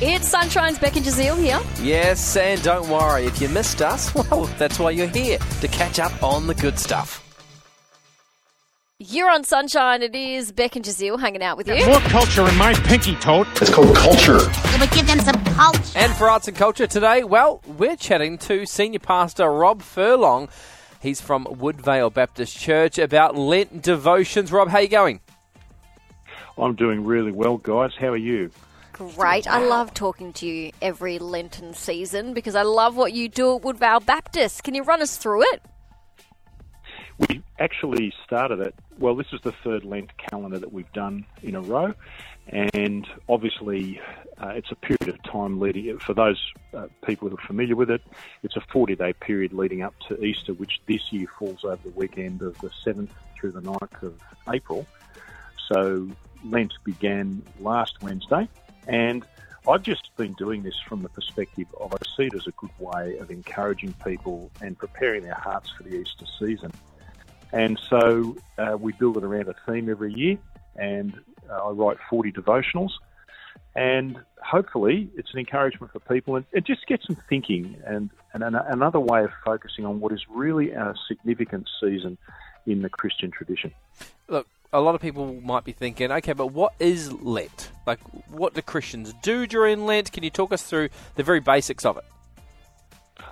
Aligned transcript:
It's 0.00 0.32
Sonshine's 0.32 0.78
Beck 0.78 0.94
and 0.94 1.04
Jazeel 1.04 1.36
here. 1.36 1.60
Yes, 1.84 2.36
and 2.36 2.62
don't 2.62 2.88
worry, 2.88 3.24
if 3.24 3.40
you 3.40 3.48
missed 3.48 3.82
us, 3.82 4.14
well, 4.30 4.44
that's 4.56 4.78
why 4.78 4.92
you're 4.92 5.08
here, 5.08 5.38
to 5.60 5.66
catch 5.66 5.98
up 5.98 6.22
on 6.22 6.46
the 6.46 6.54
good 6.54 6.78
stuff. 6.78 7.24
You're 9.00 9.28
on 9.28 9.42
Sonshine. 9.42 10.02
It 10.02 10.14
is 10.14 10.52
Beck 10.52 10.76
and 10.76 10.84
Jazeel 10.84 11.18
hanging 11.18 11.42
out 11.42 11.56
with 11.56 11.66
you. 11.66 11.84
More 11.84 11.98
culture 12.02 12.48
in 12.48 12.56
my 12.56 12.74
pinky 12.74 13.16
toad. 13.16 13.48
It's 13.60 13.74
called 13.74 13.96
culture. 13.96 14.38
It 14.38 14.80
would 14.80 14.90
give 14.92 15.08
them 15.08 15.18
some 15.18 15.42
culture. 15.56 15.98
And 15.98 16.12
for 16.12 16.30
arts 16.30 16.46
and 16.46 16.56
culture 16.56 16.86
today, 16.86 17.24
well, 17.24 17.60
we're 17.66 17.96
chatting 17.96 18.38
to 18.38 18.66
Senior 18.66 19.00
Pastor 19.00 19.50
Rob 19.50 19.82
Furlong. 19.82 20.48
He's 21.02 21.20
from 21.20 21.44
Woodvale 21.50 22.10
Baptist 22.10 22.56
Church 22.56 22.98
about 22.98 23.34
Lent 23.36 23.82
devotions. 23.82 24.52
Rob, 24.52 24.68
how 24.68 24.78
you 24.78 24.86
going? 24.86 25.18
I'm 26.56 26.76
doing 26.76 27.04
really 27.04 27.32
well, 27.32 27.56
guys. 27.56 27.90
How 27.98 28.08
are 28.08 28.16
you? 28.16 28.52
Great. 28.98 29.46
I 29.46 29.64
love 29.64 29.94
talking 29.94 30.32
to 30.34 30.46
you 30.46 30.72
every 30.82 31.20
Lenten 31.20 31.72
season 31.72 32.34
because 32.34 32.56
I 32.56 32.62
love 32.62 32.96
what 32.96 33.12
you 33.12 33.28
do 33.28 33.54
at 33.54 33.62
Woodvale 33.62 34.00
Baptist. 34.00 34.64
Can 34.64 34.74
you 34.74 34.82
run 34.82 35.00
us 35.00 35.16
through 35.16 35.42
it? 35.52 35.62
We 37.28 37.42
actually 37.60 38.12
started 38.24 38.58
it. 38.58 38.74
Well, 38.98 39.14
this 39.14 39.28
is 39.32 39.40
the 39.42 39.52
third 39.52 39.84
Lent 39.84 40.10
calendar 40.18 40.58
that 40.58 40.72
we've 40.72 40.92
done 40.92 41.24
in 41.42 41.54
a 41.54 41.60
row, 41.60 41.94
and 42.48 43.06
obviously, 43.28 44.00
uh, 44.38 44.48
it's 44.48 44.70
a 44.72 44.76
period 44.76 45.08
of 45.08 45.22
time 45.22 45.60
leading. 45.60 45.98
For 45.98 46.14
those 46.14 46.40
uh, 46.74 46.86
people 47.04 47.28
who 47.28 47.36
are 47.36 47.46
familiar 47.46 47.76
with 47.76 47.90
it, 47.90 48.02
it's 48.42 48.56
a 48.56 48.60
40-day 48.60 49.12
period 49.14 49.52
leading 49.52 49.82
up 49.82 49.94
to 50.08 50.24
Easter, 50.24 50.54
which 50.54 50.80
this 50.86 51.12
year 51.12 51.28
falls 51.38 51.64
over 51.64 51.78
the 51.84 51.90
weekend 51.90 52.42
of 52.42 52.58
the 52.58 52.70
7th 52.84 53.10
through 53.36 53.52
the 53.52 53.62
9th 53.62 54.02
of 54.02 54.20
April. 54.48 54.86
So 55.72 56.08
Lent 56.44 56.72
began 56.84 57.42
last 57.60 58.02
Wednesday, 58.02 58.48
and 58.88 59.24
I've 59.68 59.82
just 59.82 60.16
been 60.16 60.32
doing 60.32 60.62
this 60.62 60.78
from 60.88 61.02
the 61.02 61.10
perspective 61.10 61.66
of 61.78 61.92
I 61.92 61.98
see 62.16 62.24
it 62.24 62.34
as 62.34 62.46
a 62.46 62.52
good 62.52 62.70
way 62.78 63.18
of 63.18 63.30
encouraging 63.30 63.94
people 64.04 64.50
and 64.62 64.78
preparing 64.78 65.22
their 65.22 65.34
hearts 65.34 65.70
for 65.70 65.82
the 65.82 65.94
Easter 65.94 66.24
season. 66.38 66.72
And 67.52 67.78
so 67.88 68.36
uh, 68.56 68.76
we 68.78 68.92
build 68.92 69.18
it 69.18 69.24
around 69.24 69.48
a 69.48 69.54
theme 69.66 69.90
every 69.90 70.12
year, 70.12 70.38
and 70.76 71.18
uh, 71.50 71.68
I 71.68 71.70
write 71.70 71.98
40 72.08 72.32
devotionals. 72.32 72.92
And 73.74 74.18
hopefully, 74.42 75.10
it's 75.16 75.32
an 75.32 75.38
encouragement 75.38 75.92
for 75.92 76.00
people 76.00 76.36
and 76.36 76.46
just 76.64 76.86
gets 76.86 77.06
them 77.06 77.16
thinking 77.28 77.76
and, 77.86 78.10
and 78.32 78.42
an, 78.42 78.54
another 78.54 79.00
way 79.00 79.22
of 79.22 79.30
focusing 79.44 79.84
on 79.84 80.00
what 80.00 80.12
is 80.12 80.24
really 80.28 80.70
a 80.70 80.94
significant 81.06 81.68
season 81.80 82.16
in 82.66 82.82
the 82.82 82.88
Christian 82.88 83.30
tradition. 83.30 83.72
Look, 84.28 84.46
a 84.72 84.80
lot 84.80 84.94
of 84.94 85.00
people 85.00 85.40
might 85.42 85.64
be 85.64 85.72
thinking, 85.72 86.12
okay, 86.12 86.32
but 86.32 86.48
what 86.48 86.74
is 86.78 87.12
Lent? 87.12 87.70
Like, 87.86 88.00
what 88.28 88.54
do 88.54 88.62
Christians 88.62 89.14
do 89.22 89.46
during 89.46 89.86
Lent? 89.86 90.12
Can 90.12 90.22
you 90.22 90.30
talk 90.30 90.52
us 90.52 90.62
through 90.62 90.90
the 91.14 91.22
very 91.22 91.40
basics 91.40 91.84
of 91.84 91.96
it? 91.96 92.04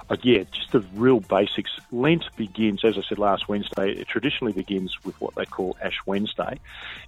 Uh, 0.09 0.17
yeah, 0.23 0.45
just 0.53 0.73
the 0.73 0.81
real 0.95 1.21
basics. 1.21 1.71
Lent 1.93 2.25
begins, 2.37 2.85
as 2.85 2.97
I 2.97 3.03
said 3.03 3.19
last 3.19 3.49
Wednesday, 3.49 3.91
it 3.91 4.09
traditionally 4.09 4.53
begins 4.53 4.97
with 5.05 5.21
what 5.21 5.35
they 5.35 5.45
call 5.45 5.77
Ash 5.83 5.99
Wednesday. 6.07 6.59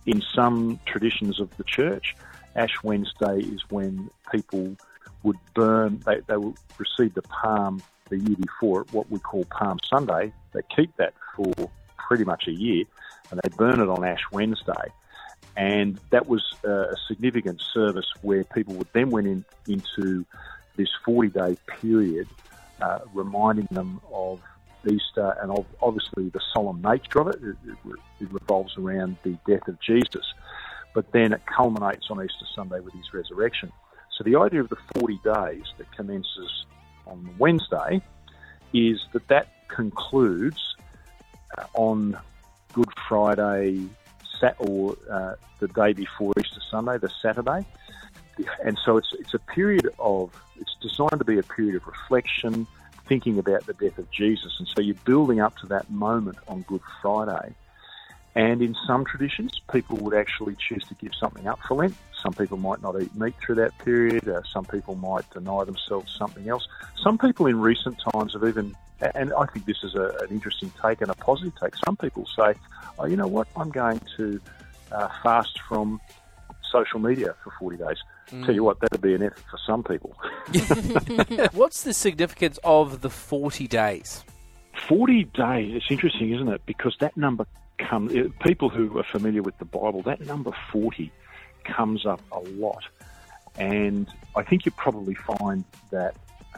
In 0.04 0.22
some 0.34 0.78
traditions 0.84 1.40
of 1.40 1.56
the 1.56 1.64
church, 1.64 2.16
Ash 2.54 2.82
Wednesday 2.82 3.38
is 3.38 3.62
when 3.70 4.10
people 4.32 4.76
would 5.22 5.38
burn, 5.54 6.00
they, 6.04 6.20
they 6.26 6.36
will 6.36 6.56
receive 6.76 7.14
the 7.14 7.22
palm 7.22 7.82
the 8.08 8.18
year 8.18 8.36
before, 8.36 8.84
what 8.90 9.10
we 9.10 9.18
call 9.20 9.44
Palm 9.44 9.78
Sunday. 9.88 10.32
They 10.52 10.60
keep 10.74 10.94
that 10.96 11.14
for 11.36 11.52
pretty 11.96 12.24
much 12.24 12.46
a 12.48 12.52
year 12.52 12.84
and 13.30 13.40
they 13.42 13.48
burn 13.56 13.80
it 13.80 13.88
on 13.88 14.04
Ash 14.04 14.22
Wednesday. 14.32 14.92
And 15.56 15.98
that 16.10 16.28
was 16.28 16.44
a 16.64 16.94
significant 17.08 17.60
service 17.74 18.06
where 18.22 18.44
people 18.44 18.74
would 18.74 18.88
then 18.92 19.10
went 19.10 19.26
in, 19.26 19.44
into 19.66 20.24
this 20.76 20.88
40 21.04 21.30
day 21.30 21.56
period 21.80 22.28
uh, 22.80 23.00
reminding 23.12 23.66
them 23.70 24.00
of 24.12 24.40
Easter 24.88 25.36
and 25.42 25.50
of 25.50 25.66
obviously 25.82 26.28
the 26.28 26.40
solemn 26.52 26.80
nature 26.80 27.20
of 27.20 27.28
it. 27.28 27.42
It, 27.42 27.56
it. 27.66 27.98
it, 28.20 28.32
revolves 28.32 28.76
around 28.78 29.16
the 29.22 29.36
death 29.46 29.66
of 29.66 29.80
Jesus, 29.80 30.24
but 30.94 31.10
then 31.12 31.32
it 31.32 31.42
culminates 31.46 32.06
on 32.10 32.22
Easter 32.22 32.46
Sunday 32.54 32.80
with 32.80 32.94
his 32.94 33.12
resurrection. 33.12 33.72
So 34.16 34.24
the 34.24 34.36
idea 34.36 34.60
of 34.60 34.68
the 34.68 34.78
40 34.98 35.20
days 35.24 35.64
that 35.78 35.90
commences 35.92 36.66
on 37.06 37.34
Wednesday 37.38 38.00
is 38.72 39.04
that 39.12 39.26
that 39.28 39.48
concludes 39.68 40.76
uh, 41.56 41.64
on 41.74 42.16
Good 42.72 42.90
Friday 43.08 43.88
sat 44.40 44.56
or 44.58 44.96
uh, 45.10 45.34
the 45.58 45.68
day 45.68 45.92
before 45.92 46.32
Easter 46.38 46.60
Sunday, 46.70 46.98
the 46.98 47.10
Saturday 47.22 47.66
and 48.64 48.78
so 48.84 48.96
it's 48.96 49.12
it's 49.18 49.34
a 49.34 49.38
period 49.38 49.88
of 49.98 50.30
it's 50.60 50.74
designed 50.80 51.18
to 51.18 51.24
be 51.24 51.38
a 51.38 51.42
period 51.42 51.74
of 51.76 51.86
reflection, 51.86 52.66
thinking 53.06 53.38
about 53.38 53.66
the 53.66 53.74
death 53.74 53.98
of 53.98 54.10
Jesus, 54.10 54.56
and 54.58 54.68
so 54.68 54.80
you're 54.80 54.96
building 55.04 55.40
up 55.40 55.56
to 55.58 55.66
that 55.66 55.90
moment 55.90 56.38
on 56.46 56.62
Good 56.62 56.82
Friday. 57.02 57.54
And 58.34 58.62
in 58.62 58.76
some 58.86 59.04
traditions, 59.04 59.60
people 59.72 59.96
would 59.98 60.14
actually 60.14 60.56
choose 60.56 60.84
to 60.84 60.94
give 60.94 61.12
something 61.18 61.46
up 61.46 61.58
for 61.66 61.74
Lent. 61.74 61.94
Some 62.22 62.32
people 62.32 62.56
might 62.56 62.82
not 62.82 63.00
eat 63.00 63.14
meat 63.14 63.34
through 63.40 63.56
that 63.56 63.76
period. 63.78 64.28
Uh, 64.28 64.42
some 64.52 64.64
people 64.64 64.94
might 64.96 65.28
deny 65.30 65.64
themselves 65.64 66.14
something 66.16 66.48
else. 66.48 66.66
Some 67.02 67.18
people 67.18 67.46
in 67.46 67.60
recent 67.60 67.96
times 68.12 68.34
have 68.34 68.44
even, 68.44 68.76
and 69.00 69.32
I 69.32 69.46
think 69.46 69.66
this 69.66 69.82
is 69.82 69.94
a, 69.94 70.16
an 70.20 70.28
interesting 70.30 70.72
take 70.82 71.00
and 71.00 71.10
a 71.10 71.14
positive 71.14 71.54
take. 71.60 71.74
Some 71.84 71.96
people 71.96 72.26
say, 72.36 72.54
"Oh, 72.98 73.06
you 73.06 73.16
know 73.16 73.26
what? 73.26 73.48
I'm 73.56 73.70
going 73.70 74.00
to 74.16 74.40
uh, 74.92 75.08
fast 75.22 75.60
from 75.68 76.00
social 76.70 77.00
media 77.00 77.34
for 77.42 77.52
40 77.58 77.76
days." 77.78 77.98
Mm. 78.30 78.44
Tell 78.44 78.54
you 78.54 78.64
what, 78.64 78.80
that'd 78.80 79.00
be 79.00 79.14
an 79.14 79.22
effort 79.22 79.44
for 79.50 79.58
some 79.66 79.82
people. 79.82 80.14
What's 81.52 81.82
the 81.82 81.94
significance 81.94 82.58
of 82.62 83.00
the 83.00 83.10
40 83.10 83.66
days? 83.68 84.24
40 84.86 85.24
days, 85.24 85.74
it's 85.74 85.90
interesting, 85.90 86.34
isn't 86.34 86.48
it? 86.48 86.62
Because 86.66 86.96
that 87.00 87.16
number 87.16 87.46
comes, 87.78 88.14
eh, 88.14 88.24
people 88.40 88.68
who 88.68 88.98
are 88.98 89.04
familiar 89.04 89.42
with 89.42 89.58
the 89.58 89.64
Bible, 89.64 90.02
that 90.02 90.20
number 90.20 90.52
40 90.72 91.10
comes 91.64 92.06
up 92.06 92.20
a 92.32 92.40
lot. 92.40 92.82
And 93.56 94.08
I 94.36 94.42
think 94.42 94.66
you 94.66 94.72
probably 94.72 95.14
find 95.14 95.64
that, 95.90 96.14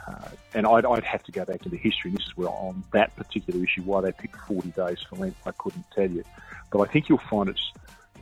uh, 0.06 0.28
and 0.54 0.66
I'd, 0.66 0.84
I'd, 0.84 1.04
have 1.04 1.22
to 1.24 1.32
go 1.32 1.44
back 1.44 1.62
to 1.62 1.68
the 1.68 1.76
history, 1.76 2.10
and 2.10 2.18
this 2.18 2.26
is 2.26 2.36
where 2.36 2.48
on 2.48 2.84
that 2.92 3.14
particular 3.16 3.62
issue, 3.62 3.82
why 3.82 4.02
they 4.02 4.12
picked 4.12 4.36
40 4.36 4.70
days 4.70 4.98
for 5.08 5.16
Lent, 5.16 5.36
I 5.46 5.52
couldn't 5.52 5.84
tell 5.94 6.10
you. 6.10 6.24
But 6.70 6.80
I 6.80 6.92
think 6.92 7.08
you'll 7.08 7.18
find 7.18 7.48
it's 7.48 7.72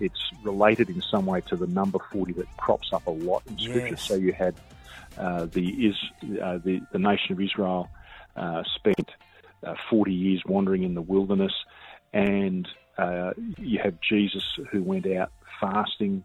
it's 0.01 0.31
related 0.45 0.89
in 0.89 1.03
some 1.03 1.27
way 1.27 1.41
to 1.43 1.57
the 1.57 1.67
number 1.67 1.99
40 2.13 2.35
that 2.35 2.57
crops 2.57 2.93
up 2.93 3.07
a 3.07 3.11
lot 3.11 3.43
in 3.49 3.59
Scripture. 3.59 3.89
Yes. 3.89 4.03
So 4.03 4.15
you 4.15 4.33
had 4.33 4.55
uh, 5.17 5.47
the, 5.47 5.89
is, 5.89 5.97
uh, 6.41 6.59
the, 6.59 6.81
the 6.93 6.99
nation 6.99 7.33
of 7.33 7.41
Israel 7.41 7.89
uh, 8.37 8.63
spent 8.77 9.11
uh, 9.65 9.75
40 9.91 10.13
years 10.13 10.43
wandering 10.47 10.85
in 10.85 10.95
the 10.95 11.03
wilderness, 11.03 11.53
and 12.13 12.69
uh, 12.97 13.33
you 13.59 13.79
have 13.83 14.01
Jesus 14.01 14.45
who 14.71 14.83
went 14.83 15.07
out 15.07 15.31
fasting 15.61 16.25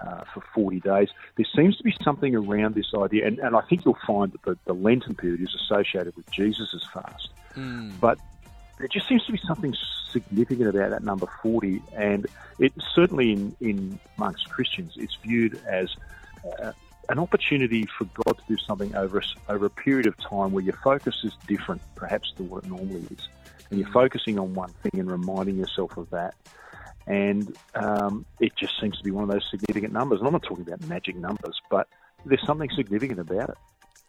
uh, 0.00 0.24
for 0.32 0.42
40 0.54 0.80
days. 0.80 1.08
There 1.36 1.46
seems 1.54 1.76
to 1.76 1.84
be 1.84 1.94
something 2.02 2.34
around 2.34 2.74
this 2.74 2.92
idea, 2.94 3.26
and, 3.26 3.38
and 3.38 3.56
I 3.56 3.60
think 3.62 3.84
you'll 3.84 3.98
find 4.06 4.32
that 4.32 4.42
the, 4.42 4.58
the 4.64 4.74
Lenten 4.74 5.14
period 5.14 5.40
is 5.40 5.54
associated 5.54 6.16
with 6.16 6.30
Jesus' 6.30 6.84
fast. 6.92 7.28
Mm. 7.54 7.92
But 8.00 8.18
there 8.78 8.88
just 8.88 9.08
seems 9.08 9.24
to 9.26 9.32
be 9.32 9.40
something 9.46 9.74
significant 10.10 10.68
about 10.68 10.90
that 10.90 11.04
number 11.04 11.26
40, 11.42 11.82
and 11.96 12.26
it 12.58 12.72
certainly 12.94 13.32
in, 13.32 13.56
in 13.60 13.98
amongst 14.16 14.50
Christians, 14.50 14.94
it's 14.96 15.16
viewed 15.16 15.60
as 15.66 15.94
uh, 16.60 16.72
an 17.08 17.18
opportunity 17.18 17.86
for 17.98 18.06
God 18.24 18.38
to 18.38 18.44
do 18.48 18.56
something 18.56 18.94
over 18.94 19.18
a, 19.18 19.52
over 19.52 19.66
a 19.66 19.70
period 19.70 20.06
of 20.06 20.16
time 20.18 20.52
where 20.52 20.64
your 20.64 20.76
focus 20.82 21.20
is 21.24 21.32
different, 21.46 21.82
perhaps, 21.94 22.32
to 22.36 22.42
what 22.42 22.64
it 22.64 22.70
normally 22.70 23.06
is, 23.10 23.28
and 23.74 23.82
you're 23.82 23.92
focusing 23.92 24.38
on 24.38 24.54
one 24.54 24.70
thing 24.82 25.00
and 25.00 25.10
reminding 25.10 25.56
yourself 25.56 25.96
of 25.96 26.08
that. 26.10 26.34
And 27.06 27.54
um, 27.74 28.24
it 28.40 28.52
just 28.56 28.80
seems 28.80 28.96
to 28.98 29.04
be 29.04 29.10
one 29.10 29.24
of 29.24 29.30
those 29.30 29.44
significant 29.50 29.92
numbers. 29.92 30.20
And 30.20 30.28
I'm 30.28 30.32
not 30.32 30.44
talking 30.44 30.66
about 30.66 30.86
magic 30.86 31.16
numbers, 31.16 31.60
but 31.70 31.88
there's 32.24 32.44
something 32.46 32.70
significant 32.70 33.18
about 33.18 33.50
it. 33.50 33.56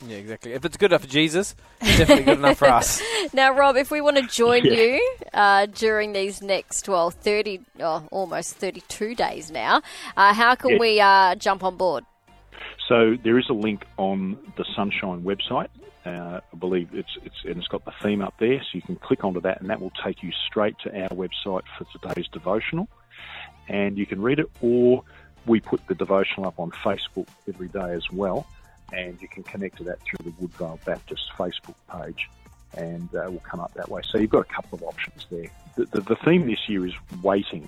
Yeah, 0.05 0.17
exactly. 0.17 0.53
If 0.53 0.63
it's 0.65 0.77
good 0.77 0.91
enough 0.91 1.01
for 1.01 1.07
Jesus, 1.07 1.55
it's 1.81 1.97
definitely 1.97 2.25
good 2.25 2.37
enough 2.37 2.57
for 2.57 2.67
us. 2.67 3.01
Now, 3.33 3.53
Rob, 3.53 3.75
if 3.75 3.89
we 3.89 4.01
want 4.01 4.17
to 4.17 4.27
join 4.27 4.63
yeah. 4.65 4.73
you 4.73 5.15
uh, 5.33 5.65
during 5.65 6.13
these 6.13 6.43
next, 6.43 6.87
well, 6.87 7.09
30, 7.09 7.59
oh, 7.79 8.07
almost 8.11 8.55
32 8.57 9.15
days 9.15 9.49
now, 9.49 9.81
uh, 10.15 10.31
how 10.31 10.53
can 10.53 10.71
yeah. 10.71 10.77
we 10.77 11.01
uh, 11.01 11.33
jump 11.33 11.63
on 11.63 11.75
board? 11.75 12.05
So 12.87 13.15
there 13.23 13.39
is 13.39 13.49
a 13.49 13.53
link 13.53 13.83
on 13.97 14.37
the 14.57 14.65
Sonshine 14.77 15.23
website. 15.23 15.69
Uh, 16.05 16.39
I 16.53 16.57
believe 16.57 16.89
it's, 16.93 17.17
it's 17.23 17.35
and 17.45 17.57
it's 17.57 17.67
got 17.67 17.83
the 17.83 17.93
theme 18.03 18.21
up 18.21 18.35
there, 18.39 18.59
so 18.59 18.67
you 18.73 18.81
can 18.81 18.95
click 18.95 19.23
onto 19.23 19.41
that, 19.41 19.61
and 19.61 19.69
that 19.69 19.81
will 19.81 19.93
take 20.03 20.21
you 20.21 20.31
straight 20.47 20.77
to 20.83 21.03
our 21.03 21.09
website 21.09 21.63
for 21.77 21.85
today's 21.97 22.27
devotional, 22.27 22.87
and 23.67 23.97
you 23.97 24.05
can 24.05 24.21
read 24.21 24.39
it. 24.39 24.49
Or 24.61 25.03
we 25.45 25.59
put 25.59 25.85
the 25.87 25.95
devotional 25.95 26.47
up 26.47 26.59
on 26.59 26.71
Facebook 26.71 27.27
every 27.47 27.67
day 27.69 27.93
as 27.93 28.03
well 28.11 28.47
and 28.93 29.21
you 29.21 29.27
can 29.27 29.43
connect 29.43 29.77
to 29.77 29.83
that 29.85 29.99
through 30.03 30.31
the 30.31 30.35
Woodvale 30.39 30.79
Baptist 30.85 31.31
Facebook 31.37 31.75
page, 31.91 32.29
and 32.75 33.09
uh, 33.15 33.29
will 33.29 33.39
come 33.39 33.59
up 33.59 33.73
that 33.75 33.89
way. 33.89 34.01
So 34.09 34.17
you've 34.17 34.29
got 34.29 34.41
a 34.49 34.53
couple 34.53 34.77
of 34.77 34.83
options 34.83 35.25
there. 35.29 35.49
The, 35.75 35.85
the, 35.85 36.01
the 36.01 36.15
theme 36.15 36.47
this 36.47 36.67
year 36.67 36.85
is 36.85 36.93
waiting. 37.23 37.67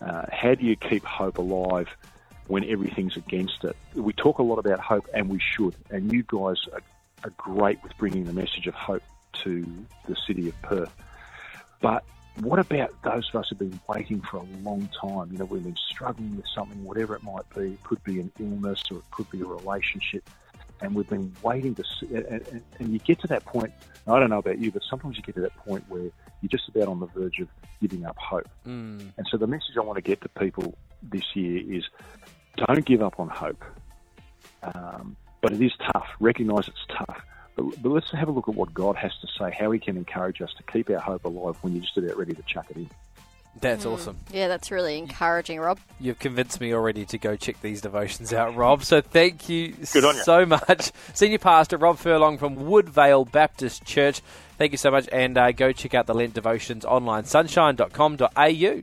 Uh, 0.00 0.26
how 0.30 0.54
do 0.54 0.64
you 0.64 0.76
keep 0.76 1.04
hope 1.04 1.38
alive 1.38 1.88
when 2.48 2.64
everything's 2.64 3.16
against 3.16 3.64
it. 3.64 3.76
We 3.94 4.12
talk 4.12 4.38
a 4.38 4.42
lot 4.42 4.58
about 4.58 4.80
hope, 4.80 5.08
and 5.14 5.28
we 5.28 5.38
should. 5.38 5.74
And 5.90 6.12
you 6.12 6.24
guys 6.24 6.56
are, 6.72 6.82
are 7.24 7.30
great 7.36 7.82
with 7.82 7.96
bringing 7.98 8.24
the 8.24 8.32
message 8.32 8.66
of 8.66 8.74
hope 8.74 9.02
to 9.44 9.66
the 10.06 10.16
city 10.26 10.48
of 10.48 10.62
Perth. 10.62 10.92
But 11.80 12.04
what 12.40 12.58
about 12.58 12.90
those 13.02 13.28
of 13.28 13.40
us 13.40 13.48
who've 13.48 13.58
been 13.58 13.80
waiting 13.88 14.20
for 14.20 14.38
a 14.38 14.44
long 14.62 14.88
time? 15.00 15.30
You 15.32 15.38
know, 15.38 15.44
we've 15.44 15.62
been 15.62 15.76
struggling 15.90 16.36
with 16.36 16.46
something, 16.54 16.82
whatever 16.84 17.14
it 17.14 17.22
might 17.22 17.48
be. 17.54 17.72
It 17.72 17.82
could 17.84 18.02
be 18.04 18.20
an 18.20 18.32
illness 18.40 18.84
or 18.90 18.98
it 18.98 19.10
could 19.10 19.30
be 19.30 19.40
a 19.40 19.44
relationship. 19.44 20.28
And 20.80 20.94
we've 20.94 21.08
been 21.08 21.32
waiting 21.42 21.74
to 21.76 21.84
see, 21.84 22.06
and, 22.14 22.26
and, 22.26 22.62
and 22.78 22.92
you 22.92 22.98
get 22.98 23.20
to 23.20 23.26
that 23.28 23.44
point. 23.44 23.72
I 24.06 24.18
don't 24.18 24.30
know 24.30 24.38
about 24.38 24.58
you, 24.58 24.72
but 24.72 24.82
sometimes 24.88 25.16
you 25.16 25.22
get 25.22 25.36
to 25.36 25.42
that 25.42 25.56
point 25.58 25.84
where 25.88 26.02
you're 26.40 26.48
just 26.48 26.68
about 26.68 26.88
on 26.88 26.98
the 26.98 27.06
verge 27.06 27.38
of 27.38 27.48
giving 27.80 28.04
up 28.04 28.16
hope. 28.18 28.48
Mm. 28.66 29.12
And 29.16 29.26
so 29.30 29.36
the 29.36 29.46
message 29.46 29.76
I 29.76 29.80
want 29.80 29.96
to 29.96 30.02
get 30.02 30.20
to 30.22 30.28
people 30.28 30.76
this 31.02 31.36
year 31.36 31.62
is 31.76 31.84
don't 32.56 32.84
give 32.84 33.02
up 33.02 33.20
on 33.20 33.28
hope. 33.28 33.62
Um, 34.62 35.16
but 35.42 35.52
it 35.52 35.60
is 35.60 35.72
tough. 35.92 36.06
Recognise 36.20 36.68
it's 36.68 36.86
tough. 36.88 37.20
But, 37.54 37.82
but 37.82 37.90
let's 37.90 38.10
have 38.12 38.28
a 38.28 38.32
look 38.32 38.48
at 38.48 38.54
what 38.54 38.72
God 38.72 38.96
has 38.96 39.12
to 39.20 39.26
say, 39.38 39.54
how 39.58 39.70
He 39.70 39.78
can 39.78 39.98
encourage 39.98 40.40
us 40.40 40.54
to 40.56 40.62
keep 40.72 40.88
our 40.88 40.98
hope 40.98 41.26
alive 41.26 41.56
when 41.60 41.74
you're 41.74 41.82
just 41.82 41.98
about 41.98 42.16
ready 42.16 42.32
to 42.32 42.42
chuck 42.44 42.66
it 42.70 42.76
in. 42.76 42.88
That's 43.60 43.84
awesome. 43.84 44.18
Yeah, 44.32 44.48
that's 44.48 44.70
really 44.70 44.96
encouraging, 44.96 45.60
Rob. 45.60 45.78
You've 46.00 46.18
convinced 46.18 46.58
me 46.58 46.72
already 46.72 47.04
to 47.04 47.18
go 47.18 47.36
check 47.36 47.60
these 47.60 47.82
devotions 47.82 48.32
out, 48.32 48.56
Rob. 48.56 48.82
So 48.82 49.02
thank 49.02 49.50
you 49.50 49.74
Good 49.92 50.06
on 50.06 50.16
you. 50.16 50.22
so 50.22 50.46
much. 50.46 50.90
Senior 51.12 51.38
Pastor 51.38 51.76
Rob 51.76 51.98
Furlong 51.98 52.38
from 52.38 52.56
Woodvale 52.56 53.26
Baptist 53.26 53.84
Church. 53.84 54.22
Thank 54.56 54.72
you 54.72 54.78
so 54.78 54.90
much. 54.90 55.06
And 55.12 55.36
uh, 55.36 55.52
go 55.52 55.72
check 55.72 55.92
out 55.92 56.06
the 56.06 56.14
Lent 56.14 56.32
devotions 56.32 56.86
online, 56.86 57.24
sonshine.com.au. 57.24 58.82